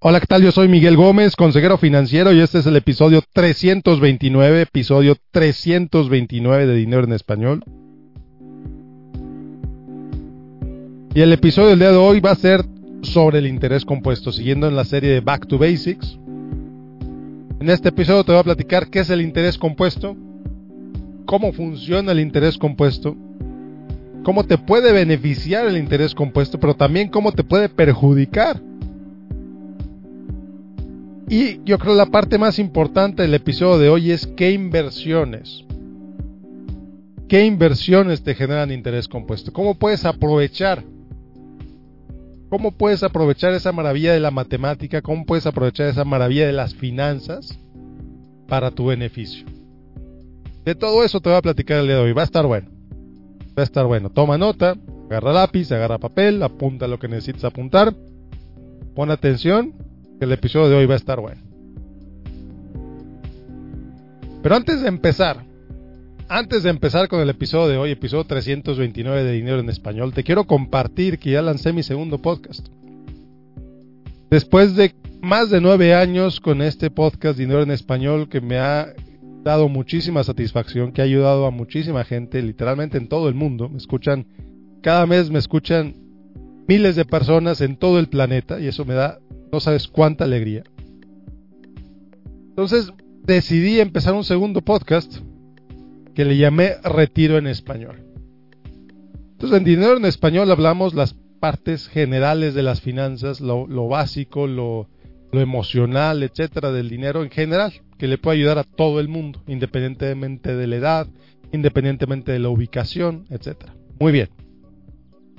Hola, 0.00 0.20
¿qué 0.20 0.26
tal? 0.26 0.44
Yo 0.44 0.52
soy 0.52 0.68
Miguel 0.68 0.96
Gómez, 0.96 1.34
consejero 1.34 1.76
financiero, 1.76 2.32
y 2.32 2.38
este 2.38 2.60
es 2.60 2.66
el 2.66 2.76
episodio 2.76 3.20
329, 3.32 4.62
episodio 4.62 5.16
329 5.32 6.68
de 6.68 6.74
Dinero 6.76 7.02
en 7.02 7.12
Español. 7.12 7.64
Y 11.16 11.20
el 11.20 11.32
episodio 11.32 11.70
del 11.70 11.80
día 11.80 11.90
de 11.90 11.96
hoy 11.96 12.20
va 12.20 12.30
a 12.30 12.36
ser 12.36 12.64
sobre 13.02 13.38
el 13.38 13.48
interés 13.48 13.84
compuesto, 13.84 14.30
siguiendo 14.30 14.68
en 14.68 14.76
la 14.76 14.84
serie 14.84 15.10
de 15.10 15.20
Back 15.20 15.48
to 15.48 15.58
Basics. 15.58 16.16
En 17.58 17.68
este 17.68 17.88
episodio 17.88 18.22
te 18.22 18.30
voy 18.30 18.40
a 18.40 18.44
platicar 18.44 18.90
qué 18.90 19.00
es 19.00 19.10
el 19.10 19.20
interés 19.20 19.58
compuesto, 19.58 20.16
cómo 21.26 21.52
funciona 21.52 22.12
el 22.12 22.20
interés 22.20 22.56
compuesto, 22.56 23.16
cómo 24.22 24.44
te 24.44 24.58
puede 24.58 24.92
beneficiar 24.92 25.66
el 25.66 25.76
interés 25.76 26.14
compuesto, 26.14 26.60
pero 26.60 26.74
también 26.74 27.08
cómo 27.08 27.32
te 27.32 27.42
puede 27.42 27.68
perjudicar. 27.68 28.60
Y 31.30 31.62
yo 31.64 31.78
creo 31.78 31.94
la 31.94 32.06
parte 32.06 32.38
más 32.38 32.58
importante 32.58 33.22
del 33.22 33.34
episodio 33.34 33.78
de 33.78 33.88
hoy 33.90 34.12
es 34.12 34.26
qué 34.28 34.50
inversiones, 34.52 35.64
qué 37.28 37.44
inversiones 37.44 38.22
te 38.22 38.34
generan 38.34 38.72
interés 38.72 39.08
compuesto, 39.08 39.52
cómo 39.52 39.74
puedes 39.74 40.06
aprovechar, 40.06 40.82
cómo 42.48 42.72
puedes 42.72 43.02
aprovechar 43.02 43.52
esa 43.52 43.72
maravilla 43.72 44.14
de 44.14 44.20
la 44.20 44.30
matemática, 44.30 45.02
cómo 45.02 45.26
puedes 45.26 45.46
aprovechar 45.46 45.88
esa 45.88 46.06
maravilla 46.06 46.46
de 46.46 46.54
las 46.54 46.74
finanzas 46.74 47.58
para 48.48 48.70
tu 48.70 48.86
beneficio. 48.86 49.44
De 50.64 50.74
todo 50.74 51.04
eso 51.04 51.20
te 51.20 51.28
voy 51.28 51.36
a 51.36 51.42
platicar 51.42 51.80
el 51.80 51.88
día 51.88 51.96
de 51.96 52.02
hoy, 52.04 52.12
va 52.14 52.22
a 52.22 52.26
estar 52.26 52.46
bueno, 52.46 52.70
va 53.50 53.62
a 53.62 53.64
estar 53.64 53.84
bueno. 53.84 54.08
Toma 54.08 54.38
nota, 54.38 54.76
agarra 55.10 55.34
lápiz, 55.34 55.70
agarra 55.72 55.98
papel, 55.98 56.42
apunta 56.42 56.88
lo 56.88 56.98
que 56.98 57.08
necesites 57.08 57.44
apuntar, 57.44 57.94
pon 58.94 59.10
atención 59.10 59.74
el 60.20 60.32
episodio 60.32 60.68
de 60.68 60.76
hoy 60.76 60.86
va 60.86 60.94
a 60.94 60.98
estar 60.98 61.20
bueno. 61.20 61.42
Pero 64.42 64.54
antes 64.54 64.80
de 64.80 64.88
empezar, 64.88 65.44
antes 66.28 66.62
de 66.62 66.70
empezar 66.70 67.08
con 67.08 67.20
el 67.20 67.30
episodio 67.30 67.68
de 67.68 67.76
hoy, 67.76 67.90
episodio 67.90 68.24
329 68.24 69.24
de 69.24 69.32
Dinero 69.32 69.60
en 69.60 69.68
Español, 69.68 70.12
te 70.12 70.24
quiero 70.24 70.44
compartir 70.44 71.18
que 71.18 71.32
ya 71.32 71.42
lancé 71.42 71.72
mi 71.72 71.82
segundo 71.82 72.18
podcast. 72.18 72.68
Después 74.30 74.76
de 74.76 74.94
más 75.20 75.50
de 75.50 75.60
nueve 75.60 75.94
años 75.94 76.40
con 76.40 76.62
este 76.62 76.90
podcast 76.90 77.38
Dinero 77.38 77.62
en 77.62 77.70
Español 77.70 78.28
que 78.28 78.40
me 78.40 78.58
ha 78.58 78.92
dado 79.42 79.68
muchísima 79.68 80.22
satisfacción, 80.22 80.92
que 80.92 81.00
ha 81.00 81.04
ayudado 81.04 81.46
a 81.46 81.50
muchísima 81.50 82.04
gente, 82.04 82.42
literalmente 82.42 82.98
en 82.98 83.08
todo 83.08 83.28
el 83.28 83.34
mundo. 83.34 83.68
Me 83.68 83.78
escuchan, 83.78 84.26
cada 84.82 85.06
mes 85.06 85.30
me 85.30 85.38
escuchan 85.38 85.94
miles 86.68 86.94
de 86.96 87.04
personas 87.04 87.60
en 87.60 87.76
todo 87.76 87.98
el 87.98 88.08
planeta 88.08 88.60
y 88.60 88.66
eso 88.66 88.84
me 88.84 88.94
da 88.94 89.18
no 89.52 89.60
sabes 89.60 89.88
cuánta 89.88 90.24
alegría. 90.24 90.64
Entonces 92.50 92.92
decidí 93.22 93.80
empezar 93.80 94.14
un 94.14 94.24
segundo 94.24 94.62
podcast 94.62 95.18
que 96.14 96.24
le 96.24 96.36
llamé 96.36 96.74
Retiro 96.82 97.38
en 97.38 97.46
Español. 97.46 98.02
Entonces 99.32 99.58
en 99.58 99.64
Dinero 99.64 99.96
en 99.96 100.04
Español 100.04 100.50
hablamos 100.50 100.94
las 100.94 101.14
partes 101.38 101.88
generales 101.88 102.54
de 102.54 102.64
las 102.64 102.80
finanzas, 102.80 103.40
lo, 103.40 103.88
básico, 103.88 104.48
lo, 104.48 104.88
emocional, 105.32 106.22
etcétera, 106.22 106.72
del 106.72 106.88
dinero 106.88 107.22
en 107.22 107.30
general, 107.30 107.72
que 107.98 108.08
le 108.08 108.18
puede 108.18 108.38
ayudar 108.38 108.58
a 108.58 108.64
todo 108.64 108.98
el 108.98 109.08
mundo, 109.08 109.42
independientemente 109.46 110.56
de 110.56 110.66
la 110.66 110.76
edad, 110.76 111.06
independientemente 111.52 112.32
de 112.32 112.40
la 112.40 112.48
ubicación, 112.48 113.26
etcétera. 113.30 113.74
Muy 114.00 114.10
bien. 114.10 114.28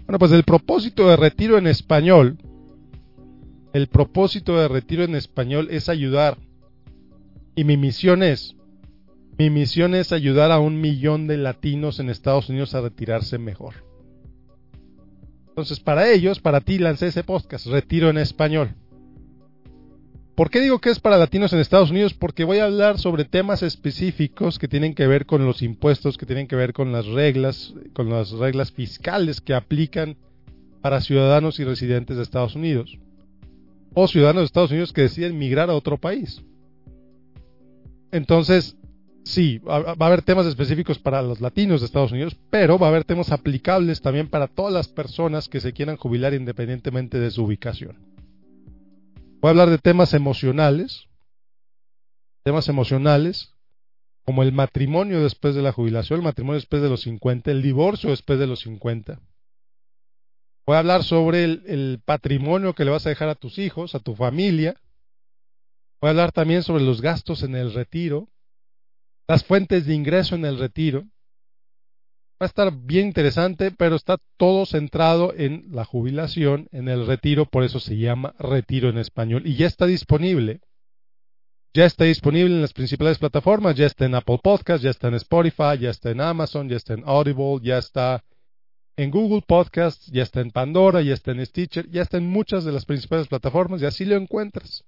Bueno, 0.05 0.19
pues 0.19 0.31
el 0.31 0.43
propósito 0.43 1.09
de 1.09 1.17
Retiro 1.17 1.57
en 1.57 1.67
Español 1.67 2.37
el 3.73 3.87
propósito 3.87 4.57
de 4.57 4.67
Retiro 4.67 5.03
en 5.03 5.15
Español 5.15 5.67
es 5.71 5.89
ayudar. 5.89 6.37
Y 7.55 7.63
mi 7.63 7.77
misión 7.77 8.23
es, 8.23 8.55
mi 9.37 9.49
misión 9.49 9.93
es 9.95 10.11
ayudar 10.11 10.51
a 10.51 10.59
un 10.59 10.81
millón 10.81 11.27
de 11.27 11.37
latinos 11.37 11.99
en 11.99 12.09
Estados 12.09 12.49
Unidos 12.49 12.73
a 12.73 12.81
retirarse 12.81 13.37
mejor. 13.37 13.85
Entonces, 15.49 15.79
para 15.79 16.09
ellos, 16.09 16.39
para 16.39 16.61
ti, 16.61 16.77
lancé 16.77 17.07
ese 17.07 17.23
podcast, 17.23 17.67
Retiro 17.67 18.09
en 18.09 18.17
Español. 18.17 18.75
¿Por 20.35 20.49
qué 20.49 20.61
digo 20.61 20.79
que 20.79 20.89
es 20.89 21.01
para 21.01 21.17
latinos 21.17 21.51
en 21.51 21.59
Estados 21.59 21.91
Unidos? 21.91 22.13
Porque 22.13 22.45
voy 22.45 22.59
a 22.59 22.65
hablar 22.65 22.97
sobre 22.97 23.25
temas 23.25 23.61
específicos 23.61 24.57
que 24.57 24.69
tienen 24.69 24.95
que 24.95 25.05
ver 25.05 25.25
con 25.25 25.45
los 25.45 25.61
impuestos, 25.61 26.17
que 26.17 26.25
tienen 26.25 26.47
que 26.47 26.55
ver 26.55 26.71
con 26.71 26.93
las 26.93 27.07
reglas, 27.07 27.73
con 27.93 28.09
las 28.09 28.31
reglas 28.31 28.71
fiscales 28.71 29.41
que 29.41 29.53
aplican 29.53 30.15
para 30.81 31.01
ciudadanos 31.01 31.59
y 31.59 31.65
residentes 31.65 32.15
de 32.15 32.23
Estados 32.23 32.55
Unidos 32.55 32.97
o 33.93 34.07
ciudadanos 34.07 34.41
de 34.41 34.45
Estados 34.45 34.71
Unidos 34.71 34.93
que 34.93 35.01
deciden 35.01 35.37
migrar 35.37 35.69
a 35.69 35.75
otro 35.75 35.97
país. 35.97 36.43
Entonces, 38.11 38.77
sí, 39.23 39.59
va 39.59 39.95
a 39.97 40.05
haber 40.05 40.21
temas 40.21 40.45
específicos 40.45 40.99
para 40.99 41.21
los 41.21 41.41
latinos 41.41 41.81
de 41.81 41.85
Estados 41.85 42.11
Unidos, 42.11 42.37
pero 42.49 42.79
va 42.79 42.87
a 42.87 42.89
haber 42.89 43.03
temas 43.03 43.31
aplicables 43.31 44.01
también 44.01 44.29
para 44.29 44.47
todas 44.47 44.73
las 44.73 44.87
personas 44.87 45.47
que 45.47 45.59
se 45.59 45.73
quieran 45.73 45.97
jubilar 45.97 46.33
independientemente 46.33 47.19
de 47.19 47.31
su 47.31 47.43
ubicación. 47.43 47.97
Voy 49.41 49.49
a 49.49 49.51
hablar 49.51 49.69
de 49.69 49.77
temas 49.77 50.13
emocionales, 50.13 51.07
temas 52.43 52.67
emocionales, 52.67 53.53
como 54.25 54.43
el 54.43 54.51
matrimonio 54.51 55.23
después 55.23 55.55
de 55.55 55.61
la 55.61 55.71
jubilación, 55.71 56.19
el 56.19 56.25
matrimonio 56.25 56.59
después 56.59 56.81
de 56.81 56.89
los 56.89 57.01
50, 57.01 57.49
el 57.51 57.61
divorcio 57.61 58.09
después 58.09 58.37
de 58.37 58.47
los 58.47 58.59
50, 58.59 59.19
Voy 60.69 60.75
a 60.75 60.79
hablar 60.81 61.03
sobre 61.03 61.45
el, 61.45 61.99
patrimonio 62.05 62.75
que 62.75 62.85
le 62.85 62.91
vas 62.91 63.03
a 63.07 63.09
dejar 63.09 63.27
a 63.27 63.33
tus 63.33 63.57
hijos, 63.57 63.95
a 63.95 63.99
tu 63.99 64.13
familia. 64.13 64.75
Voy 65.99 66.09
a 66.09 66.11
hablar 66.11 66.31
también 66.31 66.61
sobre 66.61 66.83
los 66.83 67.01
gastos 67.01 67.41
en 67.41 67.55
el 67.55 67.73
retiro, 67.73 68.29
las 69.27 69.43
fuentes 69.43 69.87
de 69.87 69.95
ingreso 69.95 70.35
en 70.35 70.45
el 70.45 70.59
retiro. 70.59 71.05
Va 72.39 72.45
a 72.45 72.45
estar 72.45 72.71
bien 72.71 73.07
interesante, 73.07 73.71
pero 73.71 73.95
está 73.95 74.19
todo 74.37 74.67
centrado 74.67 75.33
en 75.35 75.65
la 75.71 75.85
jubilación, 75.85 76.67
en 76.71 76.87
el 76.87 77.07
retiro, 77.07 77.47
por 77.47 77.63
eso 77.63 77.79
se 77.79 77.97
llama 77.97 78.35
retiro 78.37 78.89
en 78.89 78.99
español. 78.99 79.47
Y 79.47 79.55
ya 79.55 79.65
está 79.65 79.87
disponible. 79.87 80.61
Ya 81.73 81.85
está 81.85 82.03
disponible 82.03 82.53
en 82.53 82.61
las 82.61 82.73
principales 82.73 83.17
plataformas, 83.17 83.75
ya 83.75 83.87
está 83.87 84.05
en 84.05 84.13
Apple 84.13 84.37
Podcast, 84.43 84.83
ya 84.83 84.91
está 84.91 85.07
en 85.07 85.15
Spotify, 85.15 85.79
ya 85.79 85.89
está 85.89 86.11
en 86.11 86.21
Amazon, 86.21 86.69
ya 86.69 86.77
está 86.77 86.93
en 86.93 87.01
Audible, 87.07 87.57
ya 87.63 87.79
está 87.79 88.23
en 88.97 89.11
Google 89.11 89.43
Podcasts, 89.47 90.07
ya 90.11 90.23
está 90.23 90.41
en 90.41 90.51
Pandora, 90.51 91.01
ya 91.01 91.13
está 91.13 91.31
en 91.31 91.45
Stitcher, 91.45 91.89
ya 91.89 92.01
está 92.01 92.17
en 92.17 92.27
muchas 92.27 92.65
de 92.65 92.71
las 92.71 92.85
principales 92.85 93.27
plataformas 93.27 93.81
y 93.81 93.85
así 93.85 94.05
lo 94.05 94.15
encuentras. 94.15 94.83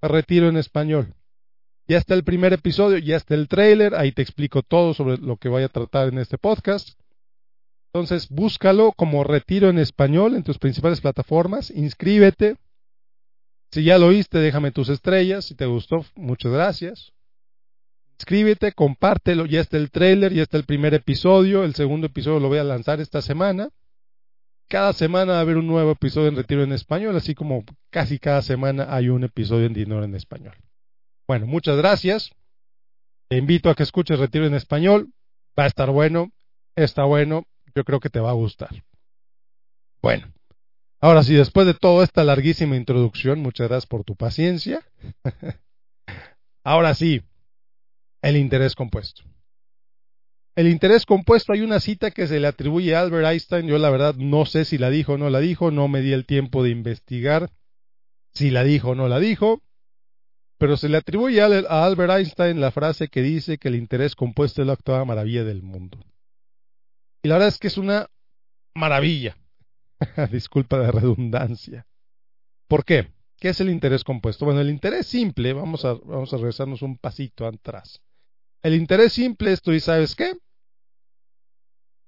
Retiro 0.00 0.48
en 0.48 0.56
español. 0.56 1.14
Ya 1.88 1.98
está 1.98 2.14
el 2.14 2.24
primer 2.24 2.52
episodio, 2.52 2.98
ya 2.98 3.16
está 3.16 3.34
el 3.34 3.48
trailer, 3.48 3.94
ahí 3.94 4.12
te 4.12 4.22
explico 4.22 4.62
todo 4.62 4.94
sobre 4.94 5.18
lo 5.18 5.36
que 5.36 5.48
voy 5.48 5.62
a 5.62 5.68
tratar 5.68 6.08
en 6.08 6.18
este 6.18 6.38
podcast. 6.38 6.98
Entonces, 7.92 8.28
búscalo 8.28 8.92
como 8.92 9.24
Retiro 9.24 9.70
en 9.70 9.78
español 9.78 10.34
en 10.34 10.42
tus 10.42 10.58
principales 10.58 11.00
plataformas, 11.00 11.70
inscríbete. 11.70 12.56
Si 13.70 13.84
ya 13.84 13.98
lo 13.98 14.08
oíste, 14.08 14.38
déjame 14.38 14.72
tus 14.72 14.88
estrellas, 14.88 15.46
si 15.46 15.54
te 15.54 15.66
gustó, 15.66 16.04
muchas 16.14 16.52
gracias. 16.52 17.15
Escríbete, 18.18 18.72
compártelo, 18.72 19.44
ya 19.44 19.60
está 19.60 19.76
el 19.76 19.90
trailer, 19.90 20.32
ya 20.32 20.42
está 20.42 20.56
el 20.56 20.64
primer 20.64 20.94
episodio, 20.94 21.64
el 21.64 21.74
segundo 21.74 22.06
episodio 22.06 22.40
lo 22.40 22.48
voy 22.48 22.58
a 22.58 22.64
lanzar 22.64 23.00
esta 23.00 23.20
semana. 23.20 23.68
Cada 24.68 24.92
semana 24.94 25.32
va 25.32 25.38
a 25.38 25.42
haber 25.42 25.58
un 25.58 25.66
nuevo 25.66 25.92
episodio 25.92 26.28
en 26.28 26.36
Retiro 26.36 26.62
en 26.62 26.72
Español, 26.72 27.14
así 27.14 27.34
como 27.34 27.64
casi 27.90 28.18
cada 28.18 28.42
semana 28.42 28.86
hay 28.94 29.10
un 29.10 29.22
episodio 29.22 29.66
en 29.66 29.74
Dinero 29.74 30.02
en 30.02 30.14
Español. 30.14 30.54
Bueno, 31.28 31.46
muchas 31.46 31.76
gracias. 31.76 32.30
Te 33.28 33.36
invito 33.36 33.68
a 33.70 33.74
que 33.74 33.82
escuches 33.82 34.18
Retiro 34.18 34.46
en 34.46 34.54
Español. 34.54 35.12
Va 35.58 35.64
a 35.64 35.68
estar 35.68 35.90
bueno, 35.90 36.32
está 36.74 37.04
bueno, 37.04 37.44
yo 37.74 37.84
creo 37.84 38.00
que 38.00 38.10
te 38.10 38.20
va 38.20 38.30
a 38.30 38.34
gustar. 38.34 38.84
Bueno, 40.02 40.32
ahora 41.00 41.22
sí, 41.22 41.34
después 41.34 41.66
de 41.66 41.74
toda 41.74 42.02
esta 42.02 42.24
larguísima 42.24 42.76
introducción, 42.76 43.40
muchas 43.40 43.68
gracias 43.68 43.86
por 43.86 44.04
tu 44.04 44.16
paciencia. 44.16 44.82
ahora 46.64 46.94
sí, 46.94 47.22
el 48.28 48.36
interés 48.36 48.74
compuesto. 48.74 49.22
El 50.56 50.66
interés 50.68 51.06
compuesto, 51.06 51.52
hay 51.52 51.60
una 51.60 51.78
cita 51.78 52.10
que 52.10 52.26
se 52.26 52.40
le 52.40 52.48
atribuye 52.48 52.96
a 52.96 53.00
Albert 53.00 53.28
Einstein, 53.28 53.68
yo 53.68 53.78
la 53.78 53.90
verdad 53.90 54.16
no 54.16 54.46
sé 54.46 54.64
si 54.64 54.78
la 54.78 54.90
dijo 54.90 55.12
o 55.12 55.18
no 55.18 55.30
la 55.30 55.38
dijo, 55.38 55.70
no 55.70 55.86
me 55.86 56.00
di 56.00 56.12
el 56.12 56.26
tiempo 56.26 56.64
de 56.64 56.70
investigar 56.70 57.50
si 58.32 58.50
la 58.50 58.64
dijo 58.64 58.90
o 58.90 58.94
no 58.96 59.06
la 59.06 59.20
dijo, 59.20 59.62
pero 60.58 60.76
se 60.76 60.88
le 60.88 60.96
atribuye 60.96 61.40
a 61.40 61.84
Albert 61.84 62.10
Einstein 62.10 62.60
la 62.60 62.72
frase 62.72 63.08
que 63.08 63.22
dice 63.22 63.58
que 63.58 63.68
el 63.68 63.76
interés 63.76 64.16
compuesto 64.16 64.60
es 64.60 64.66
la 64.66 64.72
octava 64.72 65.04
maravilla 65.04 65.44
del 65.44 65.62
mundo. 65.62 65.98
Y 67.22 67.28
la 67.28 67.34
verdad 67.34 67.48
es 67.50 67.58
que 67.58 67.68
es 67.68 67.78
una 67.78 68.08
maravilla. 68.74 69.36
Disculpa 70.32 70.78
de 70.80 70.90
redundancia. 70.90 71.86
¿Por 72.66 72.84
qué? 72.84 73.12
¿Qué 73.38 73.50
es 73.50 73.60
el 73.60 73.70
interés 73.70 74.02
compuesto? 74.02 74.46
Bueno, 74.46 74.60
el 74.60 74.70
interés 74.70 75.06
simple, 75.06 75.52
vamos 75.52 75.84
a, 75.84 75.94
vamos 75.94 76.32
a 76.32 76.36
regresarnos 76.36 76.82
un 76.82 76.98
pasito 76.98 77.46
atrás. 77.46 78.02
El 78.66 78.74
interés 78.74 79.12
simple 79.12 79.52
es 79.52 79.62
tú 79.62 79.70
y 79.70 79.78
sabes 79.78 80.16
qué? 80.16 80.32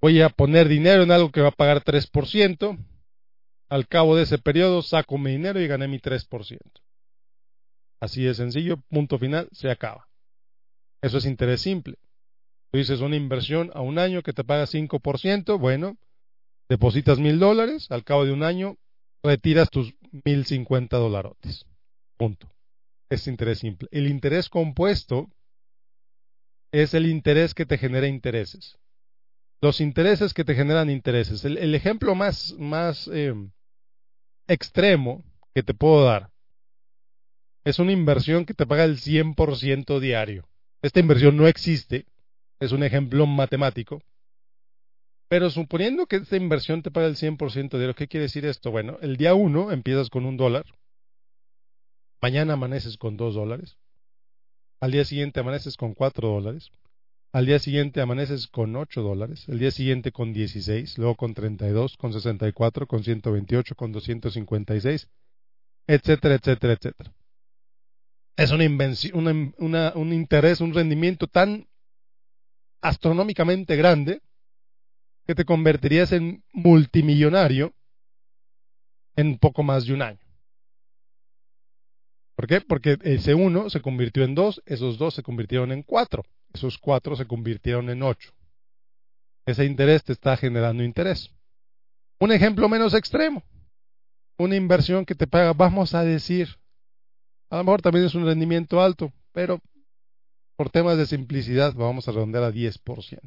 Voy 0.03 0.21
a 0.23 0.29
poner 0.29 0.67
dinero 0.67 1.05
en 1.05 1.13
algo 1.13 1.31
que 1.31 1.41
va 1.41 1.51
a 1.51 1.53
pagar 1.53 1.85
3%. 1.85 2.77
Al 3.69 3.87
cabo 3.87 4.17
de 4.17 4.25
ese 4.25 4.39
periodo 4.39 4.83
saco 4.83 5.19
mi 5.19 5.31
dinero 5.31 5.61
y 5.61 5.69
gané 5.69 5.87
mi 5.87 6.01
3%. 6.01 6.59
Así 8.01 8.25
de 8.25 8.35
sencillo, 8.35 8.79
punto 8.89 9.21
final, 9.21 9.49
se 9.53 9.71
acaba. 9.71 10.09
Eso 11.01 11.19
es 11.19 11.27
interés 11.27 11.61
simple. 11.61 11.95
Tú 12.73 12.79
dices 12.79 13.03
una 13.03 13.15
inversión 13.15 13.71
a 13.75 13.81
un 13.81 14.01
año 14.01 14.25
que 14.25 14.33
te 14.33 14.43
paga 14.43 14.67
5%, 14.67 15.61
bueno, 15.61 15.97
depositas 16.69 17.21
mil 17.21 17.39
dólares, 17.39 17.87
al 17.93 18.03
cabo 18.03 18.25
de 18.25 18.33
un 18.33 18.43
año 18.43 18.79
retiras 19.23 19.71
tus 19.71 19.95
mil 20.25 20.45
cincuenta 20.45 20.97
dolarotes. 20.97 21.67
Punto. 22.17 22.53
Es 23.11 23.29
interés 23.29 23.61
simple. 23.61 23.87
El 23.93 24.09
interés 24.09 24.49
compuesto 24.49 25.31
es 26.73 26.95
el 26.95 27.07
interés 27.07 27.55
que 27.55 27.67
te 27.67 27.79
genera 27.79 28.07
intereses. 28.07 28.79
Los 29.61 29.81
intereses 29.81 30.35
que 30.35 30.45
te 30.45 30.55
generan 30.55 30.91
intereses. 30.91 31.45
El, 31.45 31.75
ejemplo 31.75 32.15
más, 32.15 32.55
más 32.59 33.09
eh, 33.13 33.35
extremo 34.47 35.25
que 35.55 35.63
te 35.63 35.75
puedo 35.75 36.05
dar 36.05 36.31
es 37.65 37.79
una 37.79 37.93
inversión 37.93 38.47
que 38.47 38.55
te 38.55 38.67
paga 38.67 38.85
el 38.85 38.97
100% 38.97 40.01
diario. 40.01 40.49
Esta 40.81 41.01
inversión 41.01 41.37
no 41.37 41.47
existe, 41.47 42.07
es 42.61 42.73
un 42.73 42.83
ejemplo 42.83 43.27
matemático, 43.27 44.01
pero 45.29 45.51
suponiendo 45.51 46.07
que 46.07 46.17
esta 46.17 46.37
inversión 46.37 46.83
te 46.83 46.91
paga 46.91 47.09
el 47.09 47.17
100% 47.17 47.77
diario, 47.77 47.95
¿qué 47.95 48.09
quiere 48.09 48.23
decir 48.23 48.47
esto? 48.47 48.71
Bueno, 48.71 48.97
el 49.03 49.17
día 49.17 49.35
1 49.35 49.73
empiezas 49.73 50.09
con 50.09 50.25
un 50.25 50.39
dólar, 50.39 50.65
mañana 52.23 52.55
amaneces 52.55 52.97
con 52.97 53.17
dos 53.17 53.35
dólares, 53.35 53.77
al 54.81 54.93
día 54.93 55.05
siguiente 55.05 55.41
amaneces 55.41 55.77
con 55.77 55.95
cuatro 55.95 56.29
dólares, 56.29 56.71
al 57.33 57.47
día 57.47 57.59
siguiente 57.59 58.01
amaneces 58.01 58.47
con 58.47 58.75
8 58.75 59.03
dólares, 59.03 59.45
el 59.49 59.59
día 59.59 59.71
siguiente 59.71 60.13
con 60.13 60.33
16, 60.33 60.97
luego 60.97 61.15
con 61.15 61.35
32, 61.35 61.97
con 61.99 62.13
64, 62.13 62.87
con 62.87 63.05
128, 63.05 63.75
con 63.75 63.93
256, 63.93 65.09
etcétera, 65.87 66.35
etcétera, 66.37 66.73
etcétera. 66.73 67.13
Es 68.37 68.51
una 68.51 68.65
invención, 68.65 69.55
un 69.59 70.13
interés, 70.13 70.61
un 70.61 70.73
rendimiento 70.73 71.27
tan 71.27 71.69
astronómicamente 72.81 73.77
grande 73.77 74.23
que 75.27 75.35
te 75.35 75.45
convertirías 75.45 76.13
en 76.13 76.45
multimillonario 76.53 77.75
en 79.17 79.39
poco 79.39 79.63
más 79.63 79.85
de 79.87 79.93
un 79.93 80.03
año. 80.03 80.28
¿Por 82.39 82.47
qué? 82.47 82.61
Porque 82.61 82.99
ese 83.03 83.35
uno 83.35 83.69
se 83.69 83.81
convirtió 83.81 84.23
en 84.23 84.37
dos, 84.37 84.63
esos 84.65 84.97
dos 84.97 85.13
se 85.13 85.25
convirtieron 85.25 85.73
en 85.73 85.83
cuatro, 85.83 86.25
esos 86.55 86.79
cuatro 86.79 87.17
se 87.17 87.27
convirtieron 87.27 87.91
en 87.91 88.01
ocho. 88.05 88.33
Ese 89.45 89.65
interés 89.65 90.05
te 90.05 90.13
está 90.13 90.37
generando 90.37 90.85
interés. 90.85 91.33
Un 92.21 92.31
ejemplo 92.31 92.69
menos 92.69 92.95
extremo, 92.95 93.43
una 94.39 94.55
inversión 94.55 95.05
que 95.05 95.17
te 95.17 95.27
paga, 95.27 95.53
vamos 95.53 95.97
a 95.97 96.05
decir, 96.05 96.61
a 97.51 97.57
lo 97.57 97.65
mejor 97.65 97.83
también 97.83 98.05
es 98.05 98.15
un 98.15 98.25
rendimiento 98.25 98.81
alto, 98.81 99.13
pero 99.33 99.61
por 100.57 100.71
temas 100.71 100.97
de 100.97 101.07
simplicidad 101.07 101.75
vamos 101.75 102.07
a 102.07 102.13
redondear 102.13 102.45
a 102.45 102.53
10%. 102.53 103.19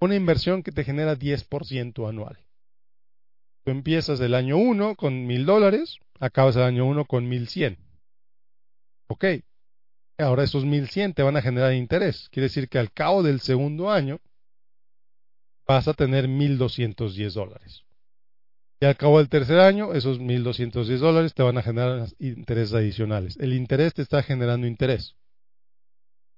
Una 0.00 0.16
inversión 0.16 0.64
que 0.64 0.72
te 0.72 0.82
genera 0.82 1.16
10% 1.16 2.08
anual. 2.08 2.44
Tú 3.64 3.70
empiezas 3.70 4.18
el 4.18 4.34
año 4.34 4.56
1 4.56 4.96
con 4.96 5.24
mil 5.24 5.46
dólares, 5.46 6.00
acabas 6.18 6.56
el 6.56 6.62
año 6.62 6.84
1 6.84 7.04
con 7.04 7.28
1100. 7.28 7.87
Ok, 9.08 9.24
ahora 10.18 10.44
esos 10.44 10.64
1100 10.64 11.14
te 11.14 11.22
van 11.22 11.36
a 11.36 11.42
generar 11.42 11.72
interés. 11.72 12.28
Quiere 12.30 12.44
decir 12.44 12.68
que 12.68 12.78
al 12.78 12.92
cabo 12.92 13.22
del 13.22 13.40
segundo 13.40 13.90
año 13.90 14.20
vas 15.66 15.88
a 15.88 15.94
tener 15.94 16.28
1210 16.28 17.34
dólares. 17.34 17.84
Y 18.80 18.86
al 18.86 18.96
cabo 18.96 19.18
del 19.18 19.28
tercer 19.28 19.58
año, 19.58 19.92
esos 19.92 20.20
1210 20.20 21.00
dólares 21.00 21.34
te 21.34 21.42
van 21.42 21.58
a 21.58 21.62
generar 21.62 22.08
intereses 22.18 22.74
adicionales. 22.74 23.36
El 23.38 23.52
interés 23.52 23.94
te 23.94 24.02
está 24.02 24.22
generando 24.22 24.66
interés. 24.66 25.16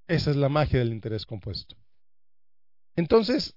Esa 0.08 0.30
es 0.30 0.36
la 0.36 0.48
magia 0.48 0.78
del 0.78 0.92
interés 0.92 1.26
compuesto. 1.26 1.76
Entonces, 2.96 3.56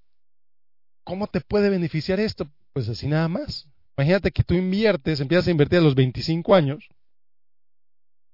¿cómo 1.03 1.27
te 1.27 1.39
puede 1.41 1.69
beneficiar 1.69 2.19
esto? 2.19 2.51
Pues 2.73 2.89
así 2.89 3.07
nada 3.07 3.27
más. 3.27 3.69
Imagínate 3.97 4.31
que 4.31 4.43
tú 4.43 4.53
inviertes, 4.53 5.19
empiezas 5.19 5.47
a 5.47 5.51
invertir 5.51 5.79
a 5.79 5.83
los 5.83 5.95
25 5.95 6.53
años 6.53 6.89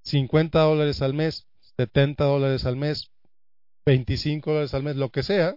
50 0.04 0.60
dólares 0.60 1.02
al 1.02 1.14
mes, 1.14 1.48
70 1.78 2.24
dólares 2.24 2.66
al 2.66 2.76
mes, 2.76 3.12
25 3.86 4.52
dólares 4.52 4.74
al 4.74 4.84
mes, 4.84 4.96
lo 4.96 5.10
que 5.10 5.24
sea, 5.24 5.56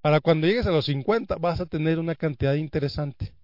para 0.00 0.20
cuando 0.20 0.46
llegues 0.46 0.66
a 0.66 0.70
los 0.70 0.86
50 0.86 1.36
vas 1.36 1.60
a 1.60 1.66
tener 1.66 1.98
una 1.98 2.14
cantidad 2.14 2.54
interesante. 2.54 3.34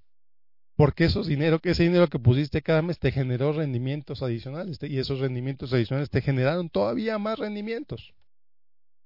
Porque 0.76 1.04
esos 1.04 1.28
ese 1.28 1.82
dinero 1.82 2.08
que 2.08 2.18
pusiste 2.18 2.60
cada 2.60 2.82
mes 2.82 2.98
te 2.98 3.10
generó 3.10 3.52
rendimientos 3.52 4.22
adicionales 4.22 4.78
y 4.82 4.98
esos 4.98 5.20
rendimientos 5.20 5.72
adicionales 5.72 6.10
te 6.10 6.20
generaron 6.20 6.68
todavía 6.68 7.18
más 7.18 7.38
rendimientos. 7.38 8.14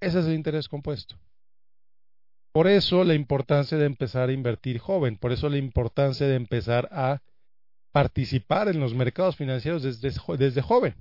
Ese 0.01 0.21
es 0.21 0.27
el 0.27 0.35
interés 0.35 0.69
compuesto. 0.69 1.17
Por 2.53 2.67
eso 2.67 3.05
la 3.05 3.15
importancia 3.15 3.79
de 3.79 3.87
empezar 3.87 4.29
a 4.29 4.33
invertir 4.33 4.79
joven, 4.79 5.17
por 5.17 5.31
eso 5.31 5.49
la 5.49 5.59
importancia 5.59 6.27
de 6.27 6.35
empezar 6.35 6.89
a 6.91 7.23
participar 7.93 8.69
en 8.69 8.81
los 8.81 8.95
mercados 8.95 9.37
financieros 9.37 9.83
desde, 9.83 10.13
desde 10.39 10.63
joven, 10.63 10.95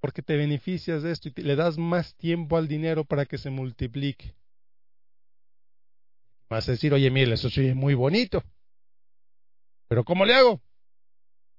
porque 0.00 0.22
te 0.22 0.36
beneficias 0.36 1.02
de 1.02 1.12
esto 1.12 1.28
y 1.28 1.42
le 1.42 1.56
das 1.56 1.78
más 1.78 2.14
tiempo 2.16 2.56
al 2.56 2.68
dinero 2.68 3.04
para 3.04 3.26
que 3.26 3.38
se 3.38 3.50
multiplique. 3.50 4.34
Vas 6.50 6.68
a 6.68 6.72
decir, 6.72 6.92
oye, 6.92 7.10
mira, 7.10 7.34
eso 7.34 7.48
sí 7.48 7.66
es 7.66 7.74
muy 7.74 7.94
bonito, 7.94 8.42
pero 9.88 10.04
¿cómo 10.04 10.24
le 10.24 10.34
hago? 10.34 10.60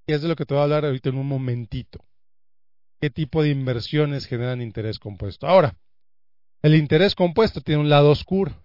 Y 0.07 0.13
es 0.13 0.21
de 0.21 0.27
lo 0.27 0.35
que 0.35 0.45
te 0.45 0.53
voy 0.53 0.61
a 0.61 0.63
hablar 0.65 0.85
ahorita 0.85 1.09
en 1.09 1.17
un 1.17 1.27
momentito. 1.27 2.05
¿Qué 3.01 3.09
tipo 3.09 3.41
de 3.41 3.49
inversiones 3.49 4.27
generan 4.27 4.61
interés 4.61 4.99
compuesto? 4.99 5.47
Ahora, 5.47 5.77
el 6.61 6.75
interés 6.75 7.15
compuesto 7.15 7.61
tiene 7.61 7.81
un 7.81 7.89
lado 7.89 8.11
oscuro. 8.11 8.64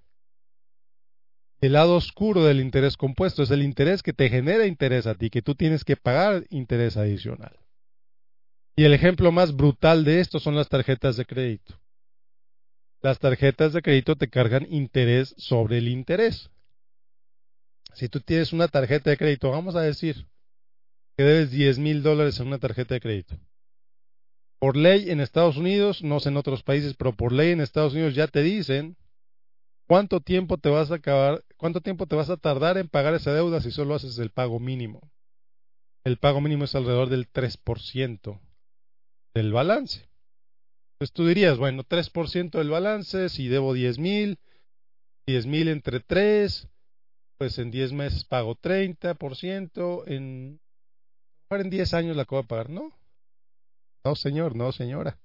El 1.60 1.74
lado 1.74 1.96
oscuro 1.96 2.44
del 2.44 2.60
interés 2.60 2.96
compuesto 2.96 3.42
es 3.42 3.50
el 3.50 3.62
interés 3.62 4.02
que 4.02 4.14
te 4.14 4.30
genera 4.30 4.66
interés 4.66 5.06
a 5.06 5.14
ti, 5.14 5.28
que 5.28 5.42
tú 5.42 5.54
tienes 5.54 5.84
que 5.84 5.96
pagar 5.96 6.46
interés 6.48 6.96
adicional. 6.96 7.58
Y 8.76 8.84
el 8.84 8.94
ejemplo 8.94 9.30
más 9.30 9.54
brutal 9.54 10.04
de 10.04 10.20
esto 10.20 10.40
son 10.40 10.56
las 10.56 10.70
tarjetas 10.70 11.18
de 11.18 11.26
crédito. 11.26 11.78
Las 13.02 13.18
tarjetas 13.18 13.74
de 13.74 13.82
crédito 13.82 14.16
te 14.16 14.30
cargan 14.30 14.66
interés 14.70 15.34
sobre 15.36 15.78
el 15.78 15.88
interés. 15.88 16.50
Si 17.92 18.08
tú 18.08 18.20
tienes 18.20 18.54
una 18.54 18.68
tarjeta 18.68 19.10
de 19.10 19.18
crédito, 19.18 19.50
vamos 19.50 19.76
a 19.76 19.82
decir 19.82 20.26
que 21.16 21.24
debes 21.24 21.50
10 21.50 21.78
mil 21.78 22.02
dólares 22.02 22.40
en 22.40 22.46
una 22.46 22.58
tarjeta 22.58 22.94
de 22.94 23.00
crédito. 23.00 23.38
Por 24.58 24.76
ley 24.76 25.10
en 25.10 25.20
Estados 25.20 25.58
Unidos, 25.58 26.02
no 26.02 26.20
sé 26.20 26.30
en 26.30 26.38
otros 26.38 26.62
países, 26.62 26.94
pero 26.94 27.14
por 27.14 27.32
ley 27.32 27.50
en 27.50 27.60
Estados 27.60 27.92
Unidos 27.92 28.14
ya 28.14 28.28
te 28.28 28.42
dicen 28.42 28.96
¿Cuánto 29.90 30.20
tiempo 30.20 30.56
te 30.56 30.68
vas 30.68 30.92
a 30.92 30.94
acabar, 30.94 31.44
cuánto 31.56 31.80
tiempo 31.80 32.06
te 32.06 32.14
vas 32.14 32.30
a 32.30 32.36
tardar 32.36 32.78
en 32.78 32.88
pagar 32.88 33.12
esa 33.14 33.32
deuda 33.32 33.60
si 33.60 33.72
solo 33.72 33.96
haces 33.96 34.20
el 34.20 34.30
pago 34.30 34.60
mínimo? 34.60 35.10
El 36.04 36.16
pago 36.16 36.40
mínimo 36.40 36.62
es 36.62 36.76
alrededor 36.76 37.08
del 37.08 37.26
3% 37.28 38.40
del 39.34 39.52
balance. 39.52 40.08
Entonces 40.94 41.12
tú 41.12 41.26
dirías, 41.26 41.58
bueno, 41.58 41.82
3% 41.82 42.58
del 42.58 42.70
balance, 42.70 43.30
si 43.30 43.48
debo 43.48 43.74
10 43.74 43.98
mil, 43.98 44.38
10 45.26 45.46
mil 45.46 45.66
entre 45.66 45.98
3, 45.98 46.68
pues 47.36 47.58
en 47.58 47.72
10 47.72 47.92
meses 47.92 48.24
pago 48.24 48.54
30%, 48.54 50.04
en, 50.06 50.60
en 51.50 51.70
10 51.70 51.94
años 51.94 52.14
la 52.14 52.22
acabo 52.22 52.42
de 52.42 52.46
pagar, 52.46 52.70
¿no? 52.70 52.92
No, 54.04 54.14
señor, 54.14 54.54
no, 54.54 54.70
señora. 54.70 55.18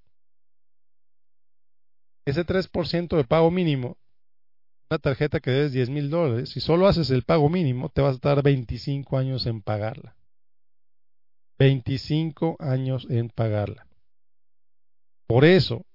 Ese 2.26 2.44
3% 2.44 3.16
de 3.16 3.26
pago 3.26 3.52
mínimo 3.52 4.00
una 4.90 5.00
tarjeta 5.00 5.40
que 5.40 5.52
debes 5.52 5.72
10 5.72 5.90
mil 5.90 6.10
dólares, 6.10 6.50
si 6.50 6.60
solo 6.60 6.88
haces 6.88 7.10
el 7.10 7.24
pago 7.24 7.50
mínimo, 7.50 7.90
te 7.90 8.02
vas 8.02 8.18
a 8.18 8.20
tardar 8.20 8.44
25 8.44 9.18
años 9.18 9.46
en 9.46 9.62
pagarla. 9.62 10.16
25 11.58 12.58
años 12.60 13.08
en 13.10 13.30
pagarla. 13.30 13.88
Por 15.28 15.46
eso 15.46 15.86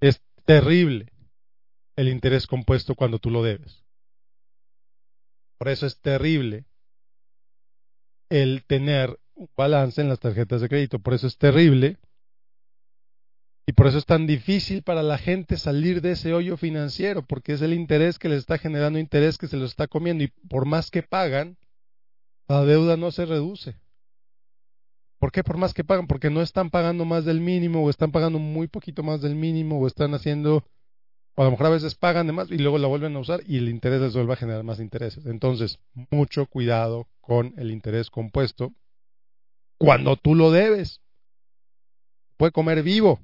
es 0.00 0.22
terrible 0.44 1.12
el 1.96 2.08
interés 2.08 2.46
compuesto 2.46 2.94
cuando 2.94 3.18
tú 3.18 3.30
lo 3.30 3.42
debes. 3.42 3.84
Por 5.58 5.68
eso 5.68 5.86
es 5.86 6.00
terrible 6.00 6.64
el 8.30 8.64
tener 8.64 9.18
un 9.34 9.50
balance 9.56 10.00
en 10.00 10.08
las 10.08 10.20
tarjetas 10.20 10.60
de 10.60 10.68
crédito. 10.68 10.98
Por 10.98 11.14
eso 11.14 11.26
es 11.26 11.36
terrible 11.36 11.98
y 13.66 13.72
por 13.72 13.86
eso 13.86 13.98
es 13.98 14.06
tan 14.06 14.26
difícil 14.26 14.82
para 14.82 15.02
la 15.02 15.18
gente 15.18 15.56
salir 15.56 16.02
de 16.02 16.12
ese 16.12 16.34
hoyo 16.34 16.56
financiero, 16.56 17.22
porque 17.26 17.54
es 17.54 17.62
el 17.62 17.72
interés 17.72 18.18
que 18.18 18.28
les 18.28 18.40
está 18.40 18.58
generando 18.58 18.98
interés 18.98 19.38
que 19.38 19.48
se 19.48 19.56
los 19.56 19.70
está 19.70 19.86
comiendo. 19.88 20.24
Y 20.24 20.28
por 20.48 20.66
más 20.66 20.90
que 20.90 21.02
pagan, 21.02 21.56
la 22.48 22.64
deuda 22.64 22.96
no 22.96 23.10
se 23.10 23.24
reduce. 23.26 23.80
¿Por 25.18 25.32
qué 25.32 25.42
por 25.42 25.56
más 25.56 25.72
que 25.72 25.84
pagan? 25.84 26.06
Porque 26.06 26.28
no 26.28 26.42
están 26.42 26.68
pagando 26.70 27.06
más 27.06 27.24
del 27.24 27.40
mínimo, 27.40 27.82
o 27.82 27.90
están 27.90 28.12
pagando 28.12 28.38
muy 28.38 28.68
poquito 28.68 29.02
más 29.02 29.22
del 29.22 29.34
mínimo, 29.34 29.80
o 29.80 29.86
están 29.86 30.12
haciendo 30.14 30.64
O 31.36 31.42
a 31.42 31.46
lo 31.46 31.52
mejor 31.52 31.66
a 31.66 31.70
veces 31.70 31.94
pagan 31.94 32.26
de 32.26 32.32
más 32.32 32.50
y 32.50 32.58
luego 32.58 32.78
la 32.78 32.86
vuelven 32.86 33.16
a 33.16 33.18
usar 33.18 33.40
y 33.46 33.56
el 33.58 33.68
interés 33.68 34.00
les 34.00 34.14
vuelve 34.14 34.34
a 34.34 34.36
generar 34.36 34.62
más 34.62 34.78
intereses. 34.78 35.26
Entonces, 35.26 35.80
mucho 36.10 36.46
cuidado 36.46 37.08
con 37.20 37.54
el 37.56 37.70
interés 37.72 38.10
compuesto 38.10 38.72
cuando 39.78 40.16
tú 40.16 40.34
lo 40.34 40.52
debes. 40.52 41.00
Puede 42.36 42.52
comer 42.52 42.82
vivo. 42.82 43.20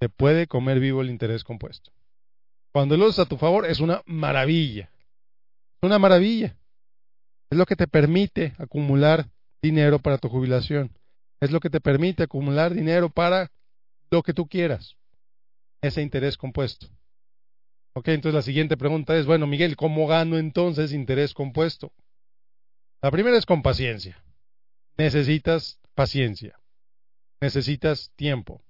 Se 0.00 0.08
puede 0.08 0.46
comer 0.46 0.80
vivo 0.80 1.02
el 1.02 1.10
interés 1.10 1.44
compuesto. 1.44 1.92
Cuando 2.72 2.96
lo 2.96 3.06
usas 3.06 3.26
a 3.26 3.28
tu 3.28 3.36
favor 3.36 3.66
es 3.66 3.80
una 3.80 4.02
maravilla. 4.06 4.90
Es 5.80 5.82
una 5.82 5.98
maravilla. 5.98 6.56
Es 7.50 7.58
lo 7.58 7.66
que 7.66 7.76
te 7.76 7.88
permite 7.88 8.54
acumular 8.58 9.28
dinero 9.62 9.98
para 9.98 10.18
tu 10.18 10.28
jubilación. 10.28 10.96
Es 11.40 11.50
lo 11.50 11.60
que 11.60 11.70
te 11.70 11.80
permite 11.80 12.24
acumular 12.24 12.74
dinero 12.74 13.10
para 13.10 13.50
lo 14.10 14.22
que 14.22 14.34
tú 14.34 14.46
quieras. 14.46 14.96
Ese 15.80 16.02
interés 16.02 16.36
compuesto. 16.36 16.88
Ok, 17.94 18.08
entonces 18.08 18.34
la 18.34 18.42
siguiente 18.42 18.76
pregunta 18.76 19.16
es, 19.16 19.26
bueno, 19.26 19.46
Miguel, 19.46 19.76
¿cómo 19.76 20.06
gano 20.06 20.38
entonces 20.38 20.92
interés 20.92 21.34
compuesto? 21.34 21.92
La 23.00 23.10
primera 23.10 23.36
es 23.36 23.46
con 23.46 23.62
paciencia. 23.62 24.22
Necesitas 24.96 25.80
paciencia. 25.94 26.60
Necesitas 27.40 28.12
tiempo. 28.16 28.62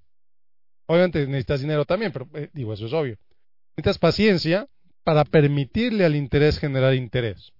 Obviamente 0.88 1.26
necesitas 1.26 1.61
dinero 1.61 1.85
también, 1.85 2.12
pero 2.12 2.28
eh, 2.35 2.50
digo, 2.52 2.73
eso 2.73 2.87
es 2.87 2.92
obvio. 2.92 3.16
Necesitas 3.76 3.99
paciencia 3.99 4.66
para 5.04 5.25
permitirle 5.25 6.04
al 6.04 6.16
interés 6.16 6.59
generar 6.59 6.95
interés 6.95 7.52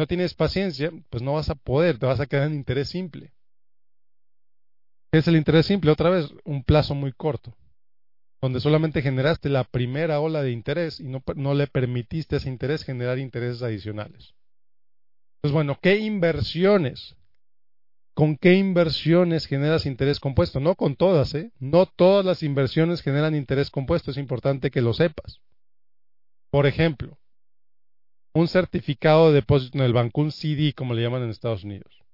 no 0.00 0.06
tienes 0.06 0.32
paciencia, 0.32 0.90
pues 1.10 1.22
no 1.22 1.34
vas 1.34 1.50
a 1.50 1.54
poder, 1.54 1.98
te 1.98 2.06
vas 2.06 2.20
a 2.20 2.26
quedar 2.26 2.46
en 2.46 2.54
interés 2.54 2.88
simple. 2.88 3.34
¿Qué 5.12 5.18
es 5.18 5.28
el 5.28 5.36
interés 5.36 5.66
simple? 5.66 5.90
Otra 5.90 6.08
vez, 6.08 6.32
un 6.44 6.64
plazo 6.64 6.94
muy 6.94 7.12
corto, 7.12 7.54
donde 8.40 8.60
solamente 8.60 9.02
generaste 9.02 9.50
la 9.50 9.64
primera 9.64 10.18
ola 10.20 10.42
de 10.42 10.52
interés 10.52 11.00
y 11.00 11.04
no, 11.04 11.22
no 11.36 11.52
le 11.52 11.66
permitiste 11.66 12.36
a 12.36 12.38
ese 12.38 12.48
interés 12.48 12.82
generar 12.82 13.18
intereses 13.18 13.60
adicionales. 13.60 14.32
Pues 15.42 15.52
bueno, 15.52 15.78
¿qué 15.82 15.98
inversiones? 15.98 17.14
¿Con 18.20 18.36
qué 18.36 18.52
inversiones 18.52 19.46
generas 19.46 19.86
interés 19.86 20.20
compuesto? 20.20 20.60
No 20.60 20.74
con 20.74 20.94
todas, 20.94 21.32
¿eh? 21.32 21.52
No 21.58 21.86
todas 21.86 22.22
las 22.22 22.42
inversiones 22.42 23.00
generan 23.00 23.34
interés 23.34 23.70
compuesto, 23.70 24.10
es 24.10 24.18
importante 24.18 24.70
que 24.70 24.82
lo 24.82 24.92
sepas. 24.92 25.40
Por 26.50 26.66
ejemplo, 26.66 27.18
un 28.34 28.46
certificado 28.46 29.28
de 29.28 29.36
depósito 29.36 29.78
en 29.78 29.84
el 29.84 29.94
banco, 29.94 30.20
un 30.20 30.32
CD 30.32 30.74
como 30.74 30.92
le 30.92 31.00
llaman 31.00 31.22
en 31.22 31.30
Estados 31.30 31.64
Unidos, 31.64 32.04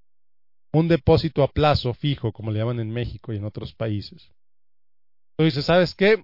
un 0.73 0.87
depósito 0.87 1.43
a 1.43 1.49
plazo 1.49 1.93
fijo 1.93 2.33
como 2.33 2.53
le 2.53 2.61
llaman 2.61 2.79
en 2.79 2.93
México 2.93 3.33
y 3.33 3.39
en 3.39 3.45
otros 3.45 3.75
países. 3.75 4.31
Tú 5.37 5.45
dices, 5.45 5.65
¿sabes 5.65 5.97
qué? 5.97 6.23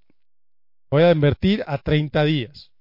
Voy 0.92 1.02
a 1.02 1.10
invertir 1.10 1.64
a 1.66 1.78
30 1.78 2.22
días. 2.22 2.71